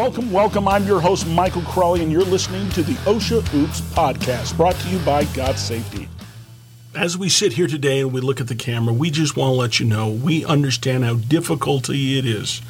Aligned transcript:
Welcome, 0.00 0.32
welcome. 0.32 0.66
I'm 0.66 0.86
your 0.86 0.98
host, 0.98 1.26
Michael 1.26 1.60
Crawley, 1.60 2.02
and 2.02 2.10
you're 2.10 2.24
listening 2.24 2.70
to 2.70 2.82
the 2.82 2.94
OSHA 3.04 3.52
Oops 3.52 3.80
podcast, 3.92 4.56
brought 4.56 4.74
to 4.76 4.88
you 4.88 4.98
by 5.00 5.24
Got 5.24 5.58
Safety. 5.58 6.08
As 6.94 7.18
we 7.18 7.28
sit 7.28 7.52
here 7.52 7.66
today 7.66 8.00
and 8.00 8.10
we 8.10 8.22
look 8.22 8.40
at 8.40 8.48
the 8.48 8.54
camera, 8.54 8.94
we 8.94 9.10
just 9.10 9.36
want 9.36 9.50
to 9.50 9.56
let 9.56 9.78
you 9.78 9.84
know 9.84 10.08
we 10.08 10.42
understand 10.46 11.04
how 11.04 11.16
difficult 11.16 11.90
it 11.90 12.24
is 12.24 12.62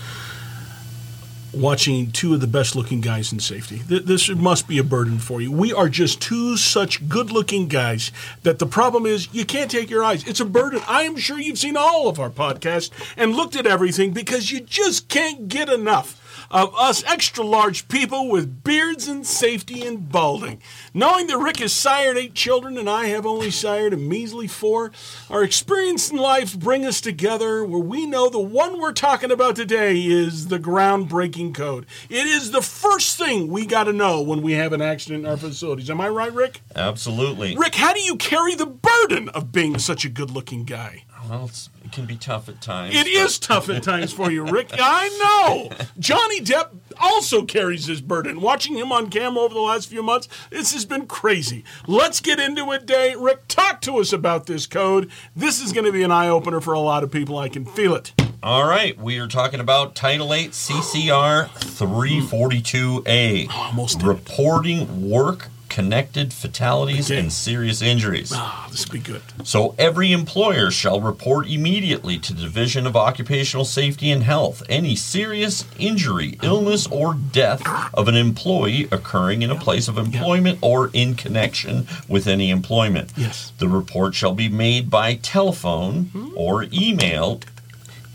watching 1.55 2.11
two 2.11 2.35
of 2.35 2.41
the 2.41 2.49
best 2.49 2.75
looking 2.75 3.01
guys 3.01 3.33
in 3.33 3.39
safety. 3.39 3.77
This 3.87 4.29
must 4.29 4.67
be 4.67 4.79
a 4.79 4.85
burden 4.85 5.21
for 5.21 5.41
you. 5.41 5.53
We 5.53 5.73
are 5.73 5.89
just 5.89 6.21
two 6.21 6.57
such 6.57 7.09
good 7.09 7.31
looking 7.31 7.69
guys 7.69 8.11
that 8.43 8.59
the 8.59 8.67
problem 8.67 9.07
is 9.07 9.33
you 9.33 9.45
can't 9.45 9.71
take 9.71 9.89
your 9.89 10.03
eyes. 10.03 10.27
It's 10.27 10.41
a 10.41 10.45
burden. 10.45 10.83
I 10.89 11.03
am 11.03 11.17
sure 11.17 11.39
you've 11.39 11.59
seen 11.59 11.77
all 11.77 12.09
of 12.09 12.19
our 12.19 12.31
podcasts 12.31 12.91
and 13.17 13.37
looked 13.37 13.55
at 13.55 13.69
everything 13.69 14.11
because 14.13 14.51
you 14.51 14.61
just 14.61 15.09
can't 15.09 15.47
get 15.47 15.69
enough 15.69 16.20
of 16.51 16.75
us 16.75 17.05
extra 17.05 17.45
large 17.45 17.87
people 17.89 18.29
with 18.29 18.65
beards 18.65 19.07
and 19.07 19.27
safety 19.27 19.87
and 19.87 20.11
balding. 20.11 20.61
Knowing 20.93 21.27
that 21.29 21.39
Rick 21.39 21.59
has 21.59 21.73
sired 21.73 22.17
eight 22.17 22.35
children 22.35 22.77
and 22.77 22.91
I 22.91 23.07
have 23.07 23.25
only 23.25 23.51
sired 23.51 23.93
a 23.93 23.97
measly 23.97 24.49
four, 24.49 24.91
our 25.29 25.45
experience 25.45 26.11
in 26.11 26.17
life 26.17 26.59
bring 26.59 26.85
us 26.85 27.01
together 27.01 27.65
where 27.65 27.81
we 27.81 28.07
know 28.07 28.29
the 28.29 28.41
one 28.41 28.81
we're 28.81 28.93
talking 28.93 29.31
about 29.31 29.55
today 29.55 30.01
is 30.01 30.49
the 30.49 30.59
groundbreaking 30.59 31.55
code. 31.55 31.87
It 32.09 32.27
is 32.27 32.51
the 32.51 32.63
first 32.63 33.17
thing 33.17 33.49
we 33.49 33.67
got 33.67 33.85
to 33.85 33.93
know 33.93 34.21
when 34.21 34.43
we 34.43 34.53
have 34.55 34.73
an 34.73 34.83
accident 34.83 35.25
in 35.25 35.31
our 35.31 35.37
facilities. 35.37 35.91
Am 35.91 36.01
I 36.01 36.09
right, 36.09 36.33
Rick? 36.33 36.63
Absolutely. 36.75 37.57
Rick, 37.57 37.77
how 37.77 37.93
do 37.93 38.01
you 38.01 38.17
carry 38.17 38.55
the 38.55 38.67
burden 38.67 39.29
of 39.31 39.53
being 39.53 39.79
such 39.79 40.05
a 40.05 40.09
good 40.09 40.31
looking 40.31 40.65
guy? 40.65 41.05
Well, 41.29 41.51
it 41.91 41.95
can 41.95 42.07
be 42.07 42.17
tough 42.17 42.49
at 42.49 42.61
times. 42.61 42.95
It 42.95 43.09
is 43.09 43.41
tough 43.41 43.69
at 43.69 43.83
times 43.83 44.13
for 44.13 44.31
you, 44.31 44.45
Rick. 44.45 44.71
I 44.75 45.09
know. 45.19 45.77
Johnny 45.99 46.41
Depp 46.41 46.69
also 47.01 47.45
carries 47.45 47.87
this 47.87 48.01
burden. 48.01 48.41
Watching 48.41 48.77
him 48.77 48.93
on 48.93 49.11
camera 49.11 49.43
over 49.43 49.55
the 49.55 49.61
last 49.61 49.89
few 49.89 50.01
months, 50.01 50.29
this 50.51 50.73
has 50.73 50.85
been 50.85 51.07
crazy. 51.07 51.65
Let's 51.89 52.21
get 52.21 52.39
into 52.39 52.71
it, 52.71 52.87
Day. 52.87 53.17
Rick, 53.19 53.49
talk 53.49 53.81
to 53.83 53.99
us 53.99 54.13
about 54.13 54.47
this 54.47 54.69
code. 54.69 55.11
This 55.35 55.61
is 55.61 55.73
going 55.73 55.85
to 55.85 55.91
be 55.91 56.05
an 56.05 56.13
eye 56.13 56.29
opener 56.29 56.61
for 56.61 56.75
a 56.75 56.81
lot 56.81 57.03
of 57.03 57.11
people. 57.11 57.37
I 57.37 57.49
can 57.49 57.65
feel 57.65 57.97
it. 57.97 58.13
All 58.41 58.69
right, 58.69 58.97
we 58.97 59.19
are 59.19 59.27
talking 59.27 59.59
about 59.59 59.97
Title 59.97 60.33
8 60.33 60.53
CCR 60.53 61.49
342A. 61.49 63.49
Oh, 63.51 63.53
almost 63.53 64.01
reporting 64.03 65.11
work 65.11 65.49
connected 65.71 66.33
fatalities 66.33 67.11
and 67.11 67.33
serious 67.33 67.81
injuries. 67.81 68.33
Ah, 68.35 68.69
this 68.71 68.85
would 68.87 68.93
be 68.93 69.13
good. 69.13 69.23
So 69.45 69.75
every 69.79 70.13
employer 70.13 70.71
shall 70.71 71.01
report 71.01 71.49
immediately 71.49 72.19
to 72.19 72.35
the 72.35 72.43
Division 72.43 72.87
of 72.87 72.97
Occupational 72.97 73.65
Safety 73.65 74.11
and 74.11 74.25
Health 74.25 74.63
any 74.69 74.97
serious 74.97 75.65
injury, 75.79 76.39
illness, 76.43 76.87
or 76.89 77.15
death 77.15 77.63
of 77.95 78.09
an 78.09 78.17
employee 78.17 78.89
occurring 78.91 79.43
in 79.43 79.51
a 79.51 79.55
place 79.55 79.89
of 79.89 79.97
employment 79.97 80.59
or 80.61 80.91
in 80.93 81.15
connection 81.15 81.87
with 82.09 82.27
any 82.27 82.51
employment. 82.51 83.13
Yes. 83.17 83.53
The 83.59 83.69
report 83.69 84.15
shall 84.15 84.35
be 84.35 84.49
made 84.49 84.91
by 84.91 85.15
telephone 85.15 86.07
mm-hmm. 86.07 86.37
or 86.37 86.67
email 86.73 87.41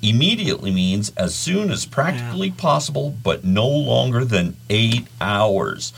immediately 0.02 0.72
means 0.72 1.12
as 1.17 1.34
soon 1.34 1.72
as 1.72 1.86
practically 1.86 2.50
yeah. 2.50 2.53
possible, 2.58 3.16
but 3.23 3.44
no 3.44 3.67
longer 3.67 4.25
than 4.25 4.56
eight 4.69 5.08
hours 5.19 5.94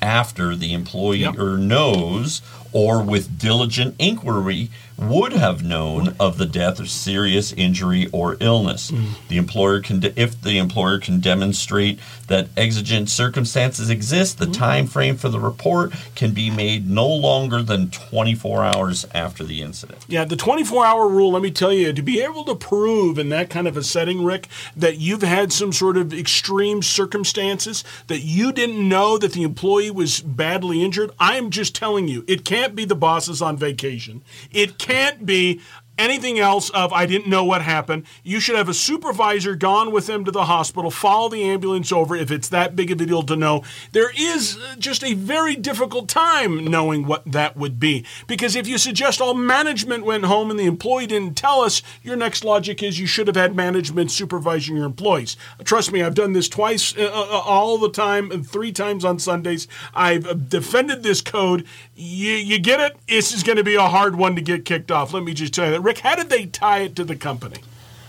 after 0.00 0.54
the 0.54 0.72
employer 0.72 1.16
yep. 1.16 1.36
knows 1.36 2.42
or 2.72 3.02
with 3.02 3.38
diligent 3.38 3.94
inquiry 3.98 4.70
would 4.98 5.32
have 5.32 5.62
known 5.62 6.14
of 6.18 6.38
the 6.38 6.46
death 6.46 6.80
or 6.80 6.86
serious 6.86 7.52
injury 7.52 8.08
or 8.12 8.36
illness. 8.40 8.90
Mm. 8.90 9.10
The 9.28 9.36
employer 9.36 9.80
can, 9.80 10.00
de- 10.00 10.20
if 10.20 10.40
the 10.40 10.58
employer 10.58 10.98
can 10.98 11.20
demonstrate 11.20 11.98
that 12.26 12.48
exigent 12.56 13.08
circumstances 13.08 13.90
exist, 13.90 14.38
the 14.38 14.46
mm. 14.46 14.54
time 14.54 14.86
frame 14.86 15.16
for 15.16 15.28
the 15.28 15.40
report 15.40 15.92
can 16.14 16.32
be 16.32 16.50
made 16.50 16.88
no 16.88 17.06
longer 17.06 17.62
than 17.62 17.90
24 17.90 18.64
hours 18.64 19.06
after 19.14 19.44
the 19.44 19.62
incident. 19.62 20.04
Yeah, 20.08 20.24
the 20.24 20.36
24 20.36 20.84
hour 20.84 21.08
rule. 21.08 21.32
Let 21.32 21.42
me 21.42 21.50
tell 21.50 21.72
you, 21.72 21.92
to 21.92 22.02
be 22.02 22.20
able 22.20 22.44
to 22.44 22.54
prove 22.54 23.18
in 23.18 23.28
that 23.28 23.50
kind 23.50 23.68
of 23.68 23.76
a 23.76 23.82
setting, 23.82 24.24
Rick, 24.24 24.48
that 24.76 24.98
you've 24.98 25.22
had 25.22 25.52
some 25.52 25.72
sort 25.72 25.96
of 25.96 26.12
extreme 26.12 26.82
circumstances 26.82 27.84
that 28.08 28.20
you 28.20 28.52
didn't 28.52 28.88
know 28.88 29.18
that 29.18 29.32
the 29.32 29.42
employee 29.42 29.90
was 29.90 30.20
badly 30.20 30.82
injured. 30.82 31.12
I 31.18 31.36
am 31.36 31.50
just 31.50 31.74
telling 31.74 32.08
you, 32.08 32.24
it 32.26 32.44
can't 32.44 32.74
be 32.74 32.84
the 32.84 32.96
bosses 32.96 33.40
on 33.40 33.56
vacation. 33.56 34.22
It 34.50 34.78
can't 34.88 35.26
be 35.26 35.60
anything 35.98 36.38
else 36.38 36.70
of 36.70 36.92
I 36.92 37.04
didn't 37.06 37.28
know 37.28 37.44
what 37.44 37.62
happened. 37.62 38.04
You 38.22 38.40
should 38.40 38.56
have 38.56 38.68
a 38.68 38.74
supervisor 38.74 39.56
gone 39.56 39.90
with 39.90 40.06
them 40.06 40.24
to 40.24 40.30
the 40.30 40.44
hospital, 40.44 40.90
follow 40.90 41.28
the 41.28 41.42
ambulance 41.42 41.92
over 41.92 42.16
if 42.16 42.30
it's 42.30 42.48
that 42.50 42.76
big 42.76 42.90
of 42.90 43.00
a 43.00 43.06
deal 43.06 43.22
to 43.24 43.36
know. 43.36 43.64
There 43.92 44.10
is 44.16 44.58
just 44.78 45.02
a 45.02 45.14
very 45.14 45.56
difficult 45.56 46.08
time 46.08 46.64
knowing 46.64 47.06
what 47.06 47.30
that 47.30 47.56
would 47.56 47.80
be. 47.80 48.04
Because 48.26 48.54
if 48.54 48.66
you 48.66 48.78
suggest 48.78 49.20
all 49.20 49.34
management 49.34 50.04
went 50.04 50.24
home 50.24 50.50
and 50.50 50.58
the 50.58 50.66
employee 50.66 51.06
didn't 51.06 51.36
tell 51.36 51.60
us, 51.60 51.82
your 52.02 52.16
next 52.16 52.44
logic 52.44 52.82
is 52.82 53.00
you 53.00 53.06
should 53.06 53.26
have 53.26 53.36
had 53.36 53.56
management 53.56 54.10
supervising 54.10 54.76
your 54.76 54.86
employees. 54.86 55.36
Trust 55.64 55.92
me, 55.92 56.02
I've 56.02 56.14
done 56.14 56.32
this 56.32 56.48
twice 56.48 56.96
uh, 56.96 57.02
uh, 57.02 57.06
uh 57.06 57.42
all 57.48 57.78
the 57.78 57.90
time 57.90 58.30
and 58.30 58.48
three 58.48 58.72
times 58.72 59.04
on 59.04 59.18
Sundays. 59.18 59.66
I've 59.94 60.48
defended 60.48 61.02
this 61.02 61.20
code. 61.20 61.66
You, 61.96 62.34
you 62.34 62.58
get 62.58 62.80
it? 62.80 62.96
This 63.08 63.32
is 63.32 63.42
going 63.42 63.56
to 63.56 63.64
be 63.64 63.74
a 63.74 63.82
hard 63.82 64.16
one 64.16 64.36
to 64.36 64.42
get 64.42 64.64
kicked 64.64 64.90
off. 64.90 65.12
Let 65.12 65.24
me 65.24 65.34
just 65.34 65.54
tell 65.54 65.66
you 65.66 65.72
that. 65.72 65.80
Rick, 65.88 66.00
how 66.00 66.16
did 66.16 66.28
they 66.28 66.44
tie 66.44 66.80
it 66.80 66.96
to 66.96 67.02
the 67.02 67.16
company? 67.16 67.62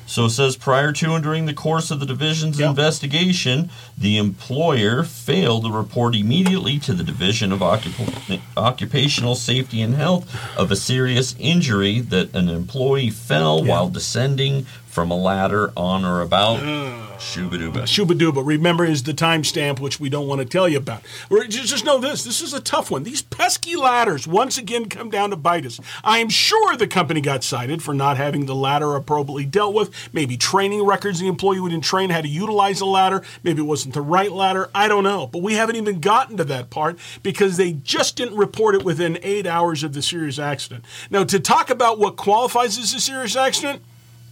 So 0.10 0.26
it 0.26 0.32
says 0.32 0.58
prior 0.58 0.92
to 0.92 1.14
and 1.14 1.24
during 1.24 1.46
the 1.46 1.54
course 1.54 1.92
of 1.92 2.00
the 2.00 2.06
division's 2.08 2.60
yep. 2.60 2.72
investigation, 2.72 3.70
the 3.96 4.18
employer 4.18 5.04
failed 5.04 5.66
to 5.66 5.72
report 5.72 6.16
immediately 6.16 6.80
to 6.80 6.94
the 6.94 7.04
Division 7.04 7.52
of 7.52 7.60
Occup- 7.60 8.42
Occupational 8.58 9.36
Safety 9.36 9.84
and 9.84 9.94
Health 9.94 10.28
of 10.58 10.72
a 10.72 10.76
serious 10.76 11.36
injury 11.38 12.00
that 12.00 12.34
an 12.34 12.50
employee 12.50 13.12
fell 13.12 13.64
while 13.64 13.88
descending 13.88 14.64
from 14.88 15.12
a 15.12 15.16
ladder 15.16 15.72
on 15.78 16.04
or 16.04 16.22
about. 16.22 16.60
Uh. 16.70 17.10
Shubaduba. 17.20 17.84
Shubaduba. 17.84 18.46
Remember, 18.46 18.86
is 18.86 19.04
the 19.04 19.14
timestamp, 19.14 19.80
which 19.80 20.00
we 20.00 20.10
don't 20.10 20.28
want 20.28 20.40
to 20.40 20.46
tell 20.46 20.68
you 20.68 20.78
about. 20.78 21.04
Or 21.30 21.44
just 21.44 21.86
know 21.86 22.00
this 22.00 22.24
this 22.24 22.42
is 22.42 22.54
a 22.54 22.62
tough 22.62 22.90
one. 22.90 23.04
These 23.04 23.22
pesky 23.22 23.76
ladders 23.76 24.28
once 24.28 24.58
again 24.58 24.88
come 24.88 25.10
down 25.10 25.30
to 25.32 25.36
bite 25.36 25.66
us. 25.66 25.80
I 26.04 26.20
am 26.20 26.30
sure 26.30 26.76
the 26.76 26.88
company 26.88 27.22
got 27.22 27.44
cited 27.44 27.84
for 27.84 27.94
not 27.94 28.18
having 28.18 28.46
the 28.46 28.56
ladder 28.56 28.96
appropriately 28.96 29.46
dealt 29.46 29.74
with. 29.74 29.92
Maybe 30.14 30.38
training 30.38 30.86
records 30.86 31.20
the 31.20 31.28
employee 31.28 31.60
wouldn't 31.60 31.84
train 31.84 32.10
how 32.10 32.22
to 32.22 32.28
utilize 32.28 32.82
a 32.82 32.86
ladder. 32.86 33.24
Maybe 33.44 33.62
it 33.62 33.66
wasn't 33.66 33.94
the 33.94 34.02
right 34.02 34.32
ladder. 34.32 34.70
I 34.74 34.88
don't 34.88 35.04
know. 35.04 35.28
But 35.28 35.42
we 35.42 35.54
haven't 35.54 35.76
even 35.76 36.00
gotten 36.00 36.38
to 36.38 36.44
that 36.46 36.70
part 36.70 36.98
because 37.24 37.58
they 37.58 37.74
just 37.74 38.16
didn't 38.16 38.38
report 38.38 38.76
it 38.76 38.84
within 38.84 39.20
eight 39.24 39.46
hours 39.46 39.84
of 39.84 39.94
the 39.94 40.02
serious 40.02 40.40
accident. 40.40 40.86
Now, 41.10 41.24
to 41.24 41.40
talk 41.40 41.70
about 41.70 42.00
what 42.00 42.16
qualifies 42.16 42.78
as 42.78 42.94
a 42.94 43.00
serious 43.00 43.36
accident, 43.36 43.82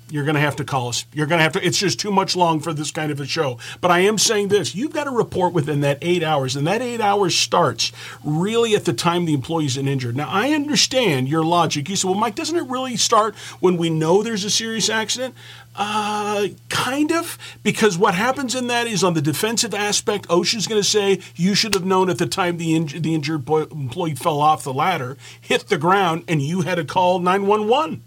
you're 0.09 0.23
going 0.23 0.35
to 0.35 0.41
have 0.41 0.55
to 0.57 0.63
call 0.63 0.89
us. 0.89 1.05
You're 1.13 1.27
going 1.27 1.39
to 1.39 1.43
have 1.43 1.53
to. 1.53 1.65
It's 1.65 1.77
just 1.77 1.99
too 1.99 2.11
much 2.11 2.35
long 2.35 2.59
for 2.59 2.73
this 2.73 2.91
kind 2.91 3.11
of 3.11 3.19
a 3.19 3.25
show. 3.25 3.57
But 3.81 3.91
I 3.91 3.99
am 3.99 4.17
saying 4.17 4.47
this: 4.47 4.75
you've 4.75 4.93
got 4.93 5.05
to 5.05 5.11
report 5.11 5.53
within 5.53 5.81
that 5.81 5.97
eight 6.01 6.23
hours, 6.23 6.55
and 6.55 6.65
that 6.67 6.81
eight 6.81 7.01
hours 7.01 7.35
starts 7.35 7.91
really 8.23 8.75
at 8.75 8.85
the 8.85 8.93
time 8.93 9.25
the 9.25 9.33
employee's 9.33 9.77
injured. 9.77 10.15
Now, 10.15 10.29
I 10.29 10.51
understand 10.51 11.27
your 11.27 11.43
logic. 11.43 11.89
You 11.89 11.95
said, 11.95 12.09
"Well, 12.09 12.19
Mike, 12.19 12.35
doesn't 12.35 12.55
it 12.55 12.69
really 12.69 12.95
start 12.95 13.35
when 13.59 13.77
we 13.77 13.89
know 13.89 14.23
there's 14.23 14.43
a 14.43 14.49
serious 14.49 14.89
accident?" 14.89 15.35
Uh, 15.79 16.47
kind 16.69 17.11
of, 17.11 17.37
because 17.61 17.99
what 17.99 18.15
happens 18.15 18.55
in 18.55 18.65
that 18.65 18.87
is 18.87 19.03
on 19.03 19.13
the 19.13 19.21
defensive 19.21 19.75
aspect, 19.75 20.27
OSHA's 20.27 20.65
going 20.65 20.81
to 20.81 20.87
say 20.87 21.19
you 21.35 21.53
should 21.53 21.75
have 21.75 21.85
known 21.85 22.09
at 22.09 22.17
the 22.17 22.25
time 22.25 22.57
the, 22.57 22.73
in- 22.73 22.87
the 22.87 23.13
injured 23.13 23.47
employee 23.47 24.15
fell 24.15 24.41
off 24.41 24.63
the 24.63 24.73
ladder, 24.73 25.17
hit 25.39 25.67
the 25.67 25.77
ground, 25.77 26.23
and 26.27 26.41
you 26.41 26.61
had 26.61 26.75
to 26.75 26.83
call 26.83 27.19
911. 27.19 28.01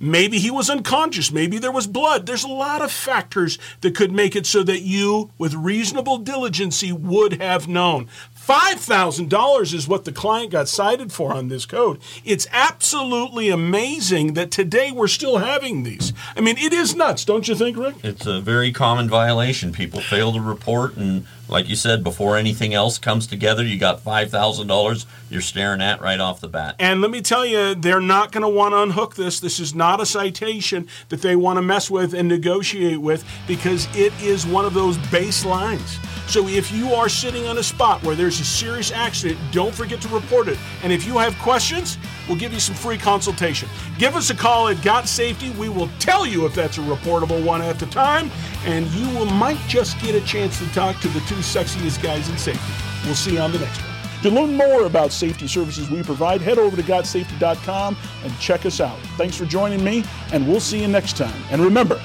Maybe 0.00 0.38
he 0.38 0.50
was 0.50 0.70
unconscious. 0.70 1.32
Maybe 1.32 1.58
there 1.58 1.72
was 1.72 1.86
blood. 1.86 2.26
There's 2.26 2.44
a 2.44 2.48
lot 2.48 2.82
of 2.82 2.92
factors 2.92 3.58
that 3.80 3.94
could 3.94 4.12
make 4.12 4.36
it 4.36 4.46
so 4.46 4.62
that 4.62 4.80
you, 4.80 5.30
with 5.38 5.54
reasonable 5.54 6.18
diligence, 6.18 6.82
would 6.82 7.40
have 7.40 7.68
known. 7.68 8.08
$5,000 8.36 9.74
is 9.74 9.86
what 9.86 10.04
the 10.04 10.12
client 10.12 10.50
got 10.50 10.68
cited 10.68 11.12
for 11.12 11.32
on 11.32 11.48
this 11.48 11.64
code. 11.64 12.00
It's 12.24 12.46
absolutely 12.50 13.48
amazing 13.50 14.34
that 14.34 14.50
today 14.50 14.90
we're 14.90 15.06
still 15.08 15.38
having 15.38 15.84
these. 15.84 16.12
I 16.36 16.40
mean, 16.40 16.58
it 16.58 16.72
is 16.72 16.96
nuts, 16.96 17.24
don't 17.24 17.46
you 17.46 17.54
think, 17.54 17.76
Rick? 17.76 17.96
It's 18.02 18.26
a 18.26 18.40
very 18.40 18.72
common 18.72 19.08
violation. 19.08 19.72
People 19.72 20.00
fail 20.00 20.32
to 20.32 20.40
report, 20.40 20.96
and 20.96 21.26
like 21.52 21.68
you 21.68 21.76
said, 21.76 22.02
before 22.02 22.36
anything 22.36 22.74
else 22.74 22.98
comes 22.98 23.26
together, 23.26 23.62
you 23.62 23.78
got 23.78 24.02
$5,000 24.02 25.06
you're 25.32 25.40
staring 25.40 25.80
at 25.80 26.00
right 26.00 26.20
off 26.20 26.40
the 26.40 26.48
bat. 26.48 26.76
And 26.78 27.00
let 27.00 27.10
me 27.10 27.22
tell 27.22 27.46
you, 27.46 27.74
they're 27.74 28.00
not 28.00 28.32
going 28.32 28.42
to 28.42 28.48
want 28.48 28.74
to 28.74 28.82
unhook 28.82 29.14
this. 29.14 29.40
This 29.40 29.58
is 29.58 29.74
not 29.74 30.00
a 30.00 30.06
citation 30.06 30.86
that 31.08 31.22
they 31.22 31.36
want 31.36 31.56
to 31.56 31.62
mess 31.62 31.90
with 31.90 32.12
and 32.12 32.28
negotiate 32.28 33.00
with 33.00 33.24
because 33.48 33.88
it 33.96 34.12
is 34.20 34.46
one 34.46 34.66
of 34.66 34.74
those 34.74 34.98
baselines. 34.98 35.98
So 36.28 36.46
if 36.48 36.70
you 36.70 36.94
are 36.94 37.08
sitting 37.08 37.46
on 37.46 37.58
a 37.58 37.62
spot 37.62 38.02
where 38.04 38.14
there's 38.14 38.40
a 38.40 38.44
serious 38.44 38.92
accident, 38.92 39.40
don't 39.50 39.74
forget 39.74 40.00
to 40.02 40.08
report 40.08 40.48
it. 40.48 40.58
And 40.82 40.92
if 40.92 41.06
you 41.06 41.18
have 41.18 41.36
questions, 41.38 41.98
we'll 42.28 42.38
give 42.38 42.52
you 42.52 42.60
some 42.60 42.74
free 42.74 42.96
consultation. 42.96 43.68
Give 43.98 44.14
us 44.14 44.30
a 44.30 44.34
call 44.34 44.68
at 44.68 44.82
Got 44.82 45.08
Safety. 45.08 45.50
We 45.50 45.68
will 45.68 45.88
tell 45.98 46.24
you 46.24 46.46
if 46.46 46.54
that's 46.54 46.78
a 46.78 46.82
reportable 46.82 47.44
one 47.44 47.60
at 47.60 47.78
the 47.78 47.86
time. 47.86 48.30
and 48.64 48.86
you 48.92 49.08
will, 49.18 49.26
might 49.26 49.58
just 49.66 50.00
get 50.00 50.14
a 50.14 50.20
chance 50.20 50.58
to 50.58 50.66
talk 50.72 51.00
to 51.00 51.08
the 51.08 51.20
two 51.20 51.41
sexiest 51.42 52.02
guys 52.02 52.28
in 52.28 52.38
safety. 52.38 52.72
We'll 53.04 53.14
see 53.14 53.34
you 53.34 53.40
on 53.40 53.52
the 53.52 53.58
next 53.58 53.80
one. 53.82 53.92
To 54.22 54.30
learn 54.30 54.54
more 54.54 54.86
about 54.86 55.10
safety 55.10 55.48
services 55.48 55.90
we 55.90 56.02
provide, 56.02 56.40
head 56.40 56.58
over 56.58 56.76
to 56.76 56.82
gotsafety.com 56.82 57.96
and 58.22 58.38
check 58.38 58.64
us 58.64 58.80
out. 58.80 58.98
Thanks 59.16 59.36
for 59.36 59.44
joining 59.44 59.82
me, 59.82 60.04
and 60.32 60.46
we'll 60.46 60.60
see 60.60 60.80
you 60.80 60.88
next 60.88 61.16
time. 61.16 61.42
And 61.50 61.60
remember, 61.60 62.00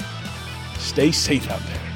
stay 0.78 1.12
safe 1.12 1.48
out 1.48 1.60
there. 1.60 1.87